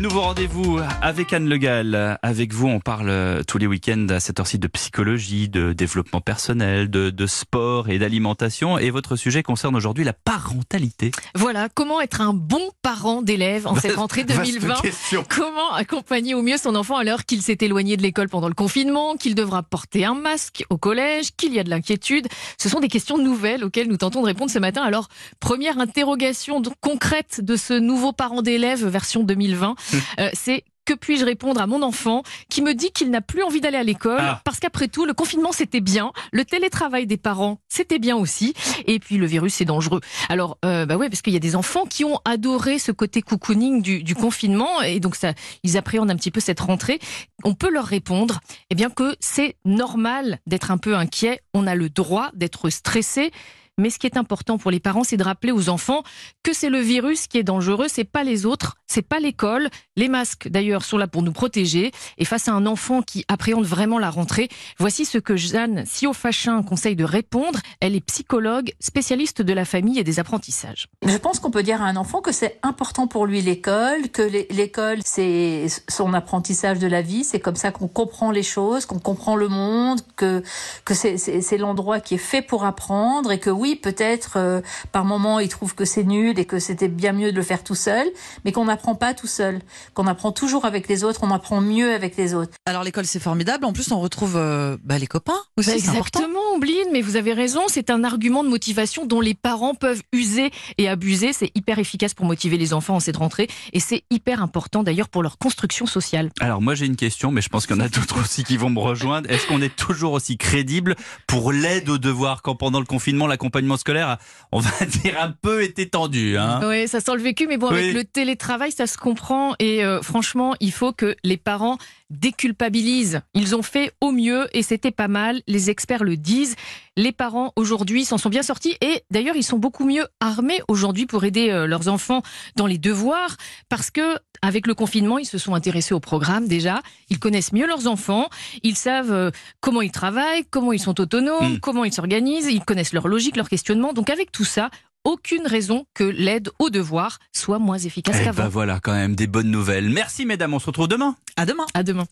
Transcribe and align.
Nouveau 0.00 0.22
rendez-vous 0.22 0.80
avec 1.02 1.30
Anne 1.34 1.46
Le 1.46 1.58
Gall. 1.58 2.18
Avec 2.22 2.54
vous, 2.54 2.66
on 2.66 2.80
parle 2.80 3.44
tous 3.46 3.58
les 3.58 3.66
week-ends 3.66 4.06
à 4.08 4.18
cette 4.18 4.40
heure-ci 4.40 4.58
de 4.58 4.66
psychologie, 4.66 5.50
de 5.50 5.74
développement 5.74 6.22
personnel, 6.22 6.88
de, 6.88 7.10
de 7.10 7.26
sport 7.26 7.90
et 7.90 7.98
d'alimentation. 7.98 8.78
Et 8.78 8.88
votre 8.88 9.16
sujet 9.16 9.42
concerne 9.42 9.76
aujourd'hui 9.76 10.04
la 10.04 10.14
parentalité. 10.14 11.10
Voilà, 11.34 11.68
comment 11.68 12.00
être 12.00 12.22
un 12.22 12.32
bon 12.32 12.70
parent 12.80 13.20
d'élève 13.20 13.66
en 13.66 13.74
cette 13.74 13.96
rentrée 13.96 14.24
Vaste 14.24 14.40
2020 14.40 14.80
question. 14.80 15.22
Comment 15.28 15.74
accompagner 15.74 16.34
au 16.34 16.40
mieux 16.40 16.56
son 16.56 16.76
enfant 16.76 16.96
alors 16.96 17.26
qu'il 17.26 17.42
s'est 17.42 17.58
éloigné 17.60 17.98
de 17.98 18.02
l'école 18.02 18.30
pendant 18.30 18.48
le 18.48 18.54
confinement, 18.54 19.16
qu'il 19.16 19.34
devra 19.34 19.62
porter 19.62 20.06
un 20.06 20.14
masque 20.14 20.64
au 20.70 20.78
collège, 20.78 21.32
qu'il 21.36 21.52
y 21.52 21.58
a 21.58 21.62
de 21.62 21.68
l'inquiétude? 21.68 22.26
Ce 22.56 22.70
sont 22.70 22.80
des 22.80 22.88
questions 22.88 23.18
nouvelles 23.18 23.64
auxquelles 23.64 23.88
nous 23.88 23.98
tentons 23.98 24.22
de 24.22 24.26
répondre 24.26 24.50
ce 24.50 24.58
matin. 24.58 24.82
Alors, 24.82 25.08
première 25.40 25.78
interrogation 25.78 26.62
concrète 26.80 27.42
de 27.44 27.56
ce 27.56 27.74
nouveau 27.74 28.12
parent 28.12 28.40
d'élève 28.40 28.86
version 28.86 29.24
2020, 29.24 29.74
euh, 30.18 30.30
c'est 30.32 30.64
que 30.86 30.94
puis-je 30.94 31.24
répondre 31.24 31.60
à 31.60 31.66
mon 31.68 31.82
enfant 31.82 32.22
qui 32.48 32.62
me 32.62 32.74
dit 32.74 32.90
qu'il 32.90 33.10
n'a 33.10 33.20
plus 33.20 33.42
envie 33.44 33.60
d'aller 33.60 33.76
à 33.76 33.84
l'école 33.84 34.18
Ah. 34.18 34.40
parce 34.44 34.58
qu'après 34.58 34.88
tout, 34.88 35.04
le 35.04 35.12
confinement 35.12 35.52
c'était 35.52 35.80
bien, 35.80 36.10
le 36.32 36.44
télétravail 36.44 37.06
des 37.06 37.18
parents 37.18 37.60
c'était 37.68 37.98
bien 38.00 38.16
aussi, 38.16 38.54
et 38.86 38.98
puis 38.98 39.16
le 39.16 39.26
virus 39.26 39.54
c'est 39.54 39.64
dangereux. 39.66 40.00
Alors, 40.28 40.58
euh, 40.64 40.86
bah 40.86 40.96
ouais, 40.96 41.08
parce 41.08 41.22
qu'il 41.22 41.32
y 41.32 41.36
a 41.36 41.40
des 41.40 41.54
enfants 41.54 41.84
qui 41.84 42.04
ont 42.04 42.18
adoré 42.24 42.78
ce 42.78 42.90
côté 42.92 43.22
cocooning 43.22 43.82
du, 43.82 44.02
du 44.02 44.14
confinement, 44.16 44.80
et 44.82 44.98
donc 45.00 45.14
ça, 45.16 45.34
ils 45.62 45.76
appréhendent 45.76 46.10
un 46.10 46.16
petit 46.16 46.30
peu 46.32 46.40
cette 46.40 46.60
rentrée. 46.60 46.98
On 47.44 47.54
peut 47.54 47.70
leur 47.70 47.84
répondre, 47.84 48.40
eh 48.70 48.74
bien 48.74 48.90
que 48.90 49.14
c'est 49.20 49.56
normal 49.64 50.38
d'être 50.46 50.70
un 50.72 50.78
peu 50.78 50.96
inquiet, 50.96 51.40
on 51.54 51.66
a 51.68 51.74
le 51.76 51.88
droit 51.88 52.30
d'être 52.34 52.68
stressé. 52.70 53.30
Mais 53.80 53.90
ce 53.90 53.98
qui 53.98 54.06
est 54.06 54.16
important 54.16 54.58
pour 54.58 54.70
les 54.70 54.78
parents, 54.80 55.04
c'est 55.04 55.16
de 55.16 55.24
rappeler 55.24 55.52
aux 55.52 55.68
enfants 55.68 56.02
que 56.42 56.52
c'est 56.52 56.70
le 56.70 56.78
virus 56.80 57.26
qui 57.26 57.38
est 57.38 57.42
dangereux, 57.42 57.86
c'est 57.88 58.04
pas 58.04 58.22
les 58.24 58.46
autres, 58.46 58.76
c'est 58.86 59.02
pas 59.02 59.18
l'école. 59.20 59.68
Les 59.96 60.08
masques, 60.08 60.48
d'ailleurs, 60.48 60.84
sont 60.84 60.98
là 60.98 61.06
pour 61.06 61.22
nous 61.22 61.32
protéger. 61.32 61.90
Et 62.18 62.24
face 62.24 62.46
à 62.48 62.52
un 62.52 62.66
enfant 62.66 63.02
qui 63.02 63.24
appréhende 63.28 63.64
vraiment 63.64 63.98
la 63.98 64.10
rentrée, 64.10 64.48
voici 64.78 65.04
ce 65.04 65.18
que 65.18 65.36
Jeanne 65.36 65.84
Siofachin 65.86 66.62
conseille 66.62 66.96
de 66.96 67.04
répondre. 67.04 67.58
Elle 67.80 67.96
est 67.96 68.00
psychologue, 68.04 68.72
spécialiste 68.80 69.42
de 69.42 69.52
la 69.52 69.64
famille 69.64 69.98
et 69.98 70.04
des 70.04 70.18
apprentissages. 70.20 70.88
Je 71.06 71.16
pense 71.16 71.38
qu'on 71.40 71.50
peut 71.50 71.62
dire 71.62 71.80
à 71.82 71.86
un 71.86 71.96
enfant 71.96 72.20
que 72.20 72.32
c'est 72.32 72.58
important 72.62 73.06
pour 73.06 73.26
lui 73.26 73.40
l'école, 73.40 74.10
que 74.10 74.22
l'é- 74.22 74.46
l'école 74.50 74.98
c'est 75.04 75.66
son 75.88 76.12
apprentissage 76.14 76.78
de 76.78 76.86
la 76.86 77.00
vie, 77.02 77.24
c'est 77.24 77.40
comme 77.40 77.56
ça 77.56 77.70
qu'on 77.70 77.88
comprend 77.88 78.30
les 78.30 78.42
choses, 78.42 78.84
qu'on 78.86 78.98
comprend 78.98 79.36
le 79.36 79.48
monde, 79.48 80.00
que 80.16 80.42
c'est 80.86 81.58
l'endroit 81.58 82.00
qui 82.00 82.14
est 82.14 82.18
fait 82.18 82.42
pour 82.42 82.64
apprendre 82.64 83.30
et 83.32 83.38
que 83.38 83.50
oui 83.50 83.69
peut-être 83.76 84.34
euh, 84.36 84.60
par 84.92 85.04
moment 85.04 85.40
il 85.40 85.48
trouve 85.48 85.74
que 85.74 85.84
c'est 85.84 86.04
nul 86.04 86.38
et 86.38 86.44
que 86.44 86.58
c'était 86.58 86.88
bien 86.88 87.12
mieux 87.12 87.32
de 87.32 87.36
le 87.36 87.42
faire 87.42 87.64
tout 87.64 87.74
seul, 87.74 88.06
mais 88.44 88.52
qu'on 88.52 88.64
n'apprend 88.64 88.94
pas 88.94 89.14
tout 89.14 89.26
seul, 89.26 89.60
qu'on 89.94 90.06
apprend 90.06 90.32
toujours 90.32 90.64
avec 90.64 90.88
les 90.88 91.04
autres, 91.04 91.20
on 91.22 91.30
apprend 91.30 91.60
mieux 91.60 91.92
avec 91.92 92.16
les 92.16 92.34
autres. 92.34 92.52
Alors 92.66 92.84
l'école 92.84 93.06
c'est 93.06 93.20
formidable, 93.20 93.64
en 93.64 93.72
plus 93.72 93.90
on 93.92 94.00
retrouve 94.00 94.36
euh, 94.36 94.76
bah, 94.84 94.98
les 94.98 95.06
copains 95.06 95.40
aussi, 95.56 95.70
Bah. 95.70 95.76
Exactement, 95.76 96.40
Ombline, 96.54 96.88
mais 96.92 97.00
vous 97.00 97.16
avez 97.16 97.32
raison, 97.32 97.62
c'est 97.68 97.90
un 97.90 98.04
argument 98.04 98.44
de 98.44 98.48
motivation 98.48 99.06
dont 99.06 99.20
les 99.20 99.34
parents 99.34 99.74
peuvent 99.74 100.02
user 100.12 100.50
et 100.78 100.88
abuser. 100.88 101.32
C'est 101.32 101.50
hyper 101.54 101.78
efficace 101.78 102.14
pour 102.14 102.26
motiver 102.26 102.56
les 102.58 102.72
enfants 102.72 102.96
en 102.96 103.00
cette 103.00 103.16
rentrée 103.16 103.48
et 103.72 103.80
c'est 103.80 104.02
hyper 104.10 104.42
important 104.42 104.82
d'ailleurs 104.82 105.08
pour 105.08 105.22
leur 105.22 105.38
construction 105.38 105.86
sociale. 105.86 106.30
Alors 106.40 106.60
moi 106.60 106.74
j'ai 106.74 106.86
une 106.86 106.96
question, 106.96 107.30
mais 107.32 107.40
je 107.40 107.48
pense 107.48 107.66
qu'il 107.66 107.76
y 107.76 107.78
en 107.78 107.84
a 107.84 107.88
d'autres 107.88 108.20
aussi 108.24 108.44
qui 108.44 108.56
vont 108.56 108.70
me 108.70 108.80
rejoindre. 108.80 109.30
Est-ce 109.30 109.46
qu'on 109.46 109.62
est 109.62 109.74
toujours 109.74 110.12
aussi 110.12 110.36
crédible 110.36 110.96
pour 111.26 111.52
l'aide 111.52 111.88
aux 111.88 111.98
devoirs 111.98 112.42
quand 112.42 112.54
pendant 112.54 112.80
le 112.80 112.86
confinement 112.86 113.26
l'accompagnement 113.60 113.76
scolaire, 113.76 114.18
on 114.52 114.60
va 114.60 114.70
dire 115.02 115.20
un 115.20 115.30
peu 115.32 115.62
été 115.62 115.88
tendu 115.88 116.36
hein 116.36 116.60
Oui, 116.64 116.88
ça 116.88 117.00
sent 117.00 117.12
le 117.14 117.22
vécu, 117.22 117.46
mais 117.46 117.56
bon, 117.58 117.68
avec 117.68 117.84
Oui. 117.86 117.92
le 117.92 118.04
télétravail, 118.04 118.72
ça 118.72 118.86
se 118.86 118.96
comprend. 118.98 119.54
Et 119.58 119.84
euh, 119.84 120.02
franchement, 120.02 120.54
il 120.60 120.72
faut 120.72 120.92
que 120.92 121.14
les 121.24 121.36
parents 121.36 121.78
déculpabilisent. 122.10 123.20
Ils 123.34 123.54
ont 123.54 123.62
fait 123.62 123.92
au 124.00 124.12
mieux 124.12 124.46
et 124.56 124.62
c'était 124.62 124.90
pas 124.90 125.08
mal. 125.08 125.42
Les 125.46 125.70
experts 125.70 126.04
le 126.04 126.16
disent. 126.16 126.56
Les 126.96 127.12
parents 127.12 127.52
aujourd'hui 127.56 128.04
s'en 128.04 128.18
sont 128.18 128.28
bien 128.28 128.42
sortis 128.42 128.76
et 128.80 129.02
d'ailleurs, 129.10 129.36
ils 129.36 129.44
sont 129.44 129.58
beaucoup 129.58 129.84
mieux 129.86 130.06
armés 130.20 130.60
aujourd'hui 130.68 131.06
pour 131.06 131.24
aider 131.24 131.48
euh, 131.50 131.66
leurs 131.66 131.88
enfants 131.88 132.22
dans 132.56 132.66
les 132.66 132.78
devoirs 132.78 133.36
parce 133.68 133.90
que 133.90 134.16
avec 134.42 134.66
le 134.66 134.74
confinement, 134.74 135.18
ils 135.18 135.26
se 135.26 135.38
sont 135.38 135.54
intéressés 135.54 135.94
au 135.94 136.00
programme 136.00 136.48
déjà. 136.48 136.82
Ils 137.08 137.18
connaissent 137.18 137.52
mieux 137.52 137.66
leurs 137.66 137.86
enfants. 137.86 138.28
Ils 138.62 138.76
savent 138.76 139.12
euh, 139.12 139.30
comment 139.60 139.82
ils 139.82 139.92
travaillent, 139.92 140.44
comment 140.50 140.72
ils 140.72 140.80
sont 140.80 141.00
autonomes, 141.00 141.54
Mm. 141.54 141.60
comment 141.60 141.84
ils 141.84 141.92
s'organisent. 141.92 142.46
Ils 142.46 142.64
connaissent 142.64 142.92
leur 142.92 143.06
logique, 143.08 143.36
leur 143.40 143.48
questionnement. 143.48 143.92
Donc 143.92 144.10
avec 144.10 144.30
tout 144.32 144.44
ça, 144.44 144.70
aucune 145.04 145.46
raison 145.46 145.86
que 145.94 146.04
l'aide 146.04 146.50
aux 146.58 146.68
devoirs 146.70 147.18
soit 147.32 147.58
moins 147.58 147.78
efficace 147.78 148.16
Eh 148.20 148.24
qu'avant. 148.24 148.42
ben 148.42 148.48
voilà 148.48 148.80
quand 148.82 148.92
même 148.92 149.14
des 149.16 149.26
bonnes 149.26 149.50
nouvelles. 149.50 149.88
Merci 149.88 150.26
mesdames, 150.26 150.52
on 150.54 150.58
se 150.58 150.66
retrouve 150.66 150.88
demain. 150.88 151.16
À 151.36 151.46
demain. 151.46 151.64
À 151.74 151.82
demain. 151.82 152.06